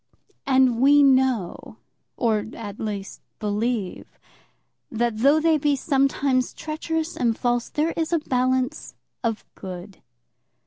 And 0.47 0.81
we 0.81 1.03
know 1.03 1.77
or, 2.17 2.43
at 2.53 2.79
least, 2.79 3.21
believe, 3.37 4.17
that 4.89 5.19
though 5.19 5.39
they 5.39 5.59
be 5.59 5.75
sometimes 5.75 6.55
treacherous 6.55 7.15
and 7.15 7.37
false, 7.37 7.69
there 7.69 7.91
is 7.95 8.11
a 8.11 8.17
balance 8.17 8.95
of 9.23 9.45
good. 9.53 10.01